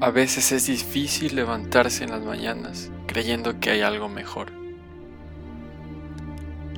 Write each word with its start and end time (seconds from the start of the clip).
A 0.00 0.10
veces 0.12 0.52
es 0.52 0.66
difícil 0.66 1.34
levantarse 1.34 2.04
en 2.04 2.10
las 2.10 2.22
mañanas 2.22 2.92
creyendo 3.08 3.58
que 3.58 3.70
hay 3.70 3.80
algo 3.80 4.08
mejor. 4.08 4.52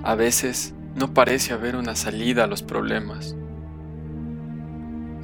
A 0.02 0.14
veces 0.14 0.72
no 0.94 1.12
parece 1.12 1.52
haber 1.52 1.76
una 1.76 1.96
salida 1.96 2.44
a 2.44 2.46
los 2.46 2.62
problemas. 2.62 3.36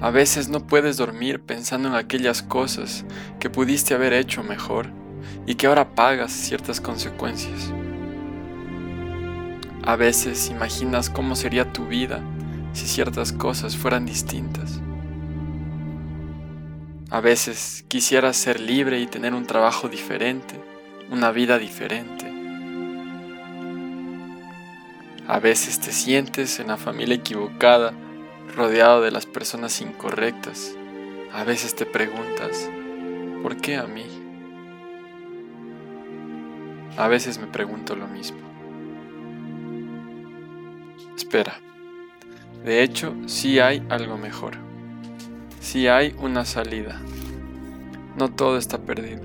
A 0.03 0.11
veces 0.11 0.51
no 0.51 0.67
puedes 0.67 0.99
dormir 0.99 1.41
pensando 1.41 1.89
en 1.89 1.95
aquellas 1.95 2.43
cosas 2.43 3.07
que 3.41 3.49
pudiste 3.49 3.95
haber 3.95 4.13
hecho 4.13 4.43
mejor 4.43 4.89
y 5.47 5.55
que 5.55 5.67
ahora 5.67 5.95
pagas 5.95 6.33
ciertas 6.33 6.83
consecuencias. 6.83 7.73
A 9.85 9.97
veces 9.97 10.51
imaginas 10.51 11.09
cómo 11.09 11.35
sería 11.35 11.73
tu 11.73 11.87
vida 11.87 12.21
si 12.75 12.87
ciertas 12.87 13.33
cosas 13.33 13.75
fueran 13.75 14.05
distintas. 14.05 14.83
A 17.09 17.21
veces 17.21 17.85
quisieras 17.87 18.37
ser 18.37 18.59
libre 18.59 18.99
y 18.99 19.07
tener 19.07 19.33
un 19.33 19.47
trabajo 19.47 19.89
diferente, 19.89 20.61
una 21.09 21.31
vida 21.31 21.57
diferente. 21.57 22.27
A 25.29 25.39
veces 25.39 25.79
te 25.79 25.93
sientes 25.93 26.59
en 26.59 26.67
la 26.67 26.77
familia 26.77 27.15
equivocada, 27.15 27.93
rodeado 28.57 29.03
de 29.03 29.13
las 29.13 29.25
personas 29.25 29.81
incorrectas. 29.81 30.75
A 31.33 31.45
veces 31.45 31.77
te 31.77 31.87
preguntas, 31.87 32.69
¿por 33.41 33.57
qué 33.57 33.77
a 33.77 33.85
mí? 33.85 34.07
A 36.97 37.07
veces 37.07 37.39
me 37.39 37.47
pregunto 37.47 37.95
lo 37.95 38.09
mismo. 38.09 38.39
Espera, 41.17 41.61
de 42.65 42.83
hecho 42.83 43.15
sí 43.27 43.61
hay 43.61 43.81
algo 43.91 44.19
mejor 44.19 44.66
si 45.67 45.89
hay 45.89 46.15
una 46.21 46.45
salida. 46.45 47.01
No 48.17 48.31
todo 48.31 48.57
está 48.57 48.79
perdido. 48.79 49.25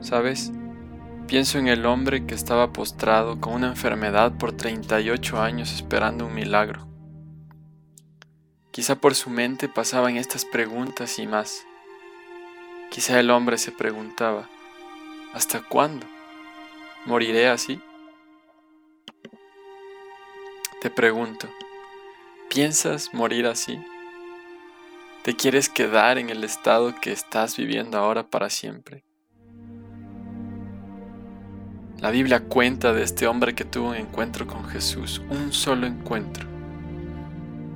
¿Sabes? 0.00 0.50
Pienso 1.26 1.58
en 1.58 1.68
el 1.68 1.84
hombre 1.84 2.24
que 2.24 2.34
estaba 2.34 2.72
postrado 2.72 3.38
con 3.38 3.52
una 3.52 3.66
enfermedad 3.66 4.32
por 4.38 4.52
38 4.52 5.42
años 5.42 5.74
esperando 5.74 6.24
un 6.24 6.34
milagro. 6.34 6.88
Quizá 8.70 8.96
por 8.96 9.14
su 9.14 9.28
mente 9.28 9.68
pasaban 9.68 10.16
estas 10.16 10.46
preguntas 10.46 11.18
y 11.18 11.26
más. 11.26 11.66
Quizá 12.90 13.20
el 13.20 13.30
hombre 13.30 13.58
se 13.58 13.72
preguntaba, 13.72 14.48
¿hasta 15.34 15.60
cuándo? 15.60 16.06
¿Moriré 17.04 17.50
así? 17.50 17.78
Te 20.80 20.88
pregunto, 20.88 21.46
¿piensas 22.48 23.12
morir 23.12 23.46
así? 23.46 23.78
¿Te 25.22 25.36
quieres 25.36 25.68
quedar 25.68 26.16
en 26.16 26.30
el 26.30 26.44
estado 26.44 26.94
que 26.98 27.12
estás 27.12 27.58
viviendo 27.58 27.98
ahora 27.98 28.30
para 28.30 28.48
siempre? 28.48 29.04
La 31.98 32.10
Biblia 32.10 32.40
cuenta 32.40 32.94
de 32.94 33.02
este 33.02 33.26
hombre 33.26 33.54
que 33.54 33.66
tuvo 33.66 33.90
un 33.90 33.96
encuentro 33.96 34.46
con 34.46 34.64
Jesús, 34.64 35.20
un 35.28 35.52
solo 35.52 35.86
encuentro. 35.86 36.48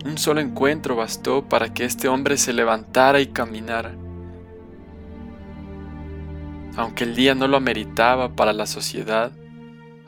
Un 0.06 0.17
solo 0.17 0.41
encuentro 0.41 0.97
bastó 0.97 1.47
para 1.47 1.75
que 1.75 1.84
este 1.84 2.09
hombre 2.09 2.39
se 2.39 2.55
levantara 2.55 3.20
y 3.20 3.27
caminara. 3.27 3.95
Aunque 6.77 7.05
el 7.05 7.15
día 7.15 7.34
no 7.34 7.47
lo 7.47 7.59
ameritaba 7.59 8.34
para 8.34 8.55
la 8.55 8.65
sociedad, 8.65 9.33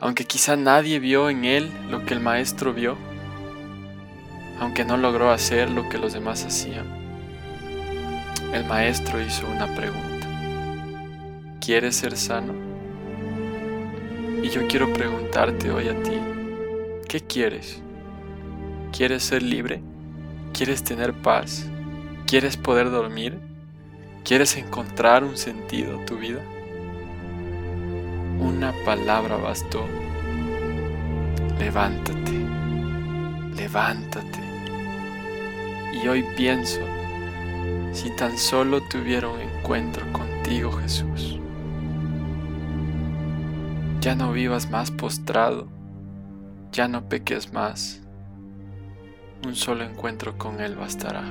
aunque 0.01 0.25
quizá 0.25 0.57
nadie 0.57 1.01
vio 1.01 1.29
en 1.29 1.45
él 1.45 1.71
lo 1.91 2.07
que 2.07 2.15
el 2.15 2.21
maestro 2.21 2.73
vio, 2.73 2.97
aunque 4.59 4.87
no 4.87 4.97
logró 4.97 5.31
hacer 5.31 5.69
lo 5.69 5.87
que 5.91 5.99
los 5.99 6.15
demás 6.15 6.43
hacían 6.47 7.06
el 8.53 8.65
maestro 8.65 9.21
hizo 9.21 9.47
una 9.47 9.67
pregunta. 9.75 10.27
¿Quieres 11.61 11.97
ser 11.97 12.17
sano? 12.17 12.55
Y 14.43 14.49
yo 14.51 14.67
quiero 14.69 14.93
preguntarte 14.93 15.71
hoy 15.71 15.89
a 15.89 16.03
ti, 16.03 16.19
¿qué 17.09 17.21
quieres? 17.21 17.83
¿Quieres 18.93 19.25
ser 19.25 19.43
libre? 19.43 19.83
¿Quieres 20.53 20.85
tener 20.85 21.13
paz? 21.13 21.67
¿Quieres 22.27 22.57
poder 22.57 22.91
dormir? 22.91 23.39
¿Quieres 24.25 24.57
encontrar 24.57 25.25
un 25.25 25.37
sentido 25.37 26.01
a 26.01 26.05
tu 26.05 26.17
vida? 26.17 26.41
Una 28.39 28.73
palabra 28.85 29.37
bastó. 29.37 29.87
Levántate, 31.59 32.33
levántate. 33.57 34.41
Y 35.93 36.07
hoy 36.09 36.25
pienso 36.37 36.81
si 37.97 38.11
tan 38.11 38.37
solo 38.37 38.83
tuviera 38.83 39.27
un 39.27 39.41
encuentro 39.41 40.05
contigo, 40.13 40.71
Jesús. 40.71 41.41
Ya 44.03 44.15
no 44.15 44.33
vivas 44.33 44.71
más 44.71 44.91
postrado, 44.91 45.67
ya 46.73 46.89
no 46.89 47.09
peques 47.09 47.55
más. 47.55 48.03
Un 49.47 49.57
solo 49.57 49.83
encuentro 49.83 50.37
con 50.37 50.61
Él 50.61 50.77
bastará. 50.77 51.25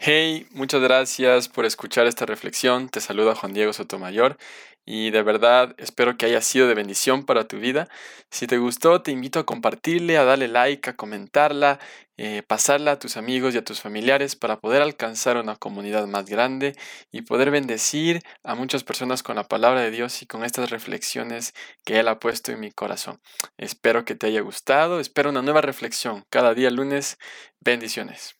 Hey, 0.00 0.46
muchas 0.52 0.80
gracias 0.80 1.48
por 1.48 1.64
escuchar 1.64 2.06
esta 2.06 2.24
reflexión. 2.24 2.88
Te 2.88 3.00
saluda 3.00 3.34
Juan 3.34 3.52
Diego 3.52 3.72
Sotomayor 3.72 4.36
y 4.84 5.10
de 5.10 5.22
verdad 5.22 5.74
espero 5.76 6.16
que 6.16 6.26
haya 6.26 6.40
sido 6.40 6.68
de 6.68 6.74
bendición 6.74 7.24
para 7.24 7.48
tu 7.48 7.58
vida. 7.58 7.88
Si 8.30 8.46
te 8.46 8.58
gustó, 8.58 9.02
te 9.02 9.10
invito 9.10 9.40
a 9.40 9.46
compartirle, 9.46 10.16
a 10.16 10.24
darle 10.24 10.46
like, 10.48 10.90
a 10.90 10.96
comentarla, 10.96 11.80
eh, 12.16 12.42
pasarla 12.46 12.92
a 12.92 12.98
tus 13.00 13.16
amigos 13.16 13.54
y 13.54 13.58
a 13.58 13.64
tus 13.64 13.80
familiares 13.80 14.36
para 14.36 14.60
poder 14.60 14.82
alcanzar 14.82 15.36
una 15.36 15.56
comunidad 15.56 16.06
más 16.06 16.26
grande 16.26 16.76
y 17.10 17.22
poder 17.22 17.50
bendecir 17.50 18.22
a 18.44 18.54
muchas 18.54 18.84
personas 18.84 19.22
con 19.24 19.34
la 19.36 19.48
palabra 19.48 19.80
de 19.80 19.90
Dios 19.90 20.22
y 20.22 20.26
con 20.26 20.44
estas 20.44 20.70
reflexiones 20.70 21.54
que 21.84 21.98
Él 21.98 22.06
ha 22.08 22.20
puesto 22.20 22.52
en 22.52 22.60
mi 22.60 22.70
corazón. 22.70 23.20
Espero 23.56 24.04
que 24.04 24.14
te 24.14 24.28
haya 24.28 24.40
gustado, 24.42 25.00
espero 25.00 25.30
una 25.30 25.42
nueva 25.42 25.60
reflexión 25.60 26.24
cada 26.30 26.54
día 26.54 26.70
lunes. 26.70 27.18
Bendiciones. 27.60 28.37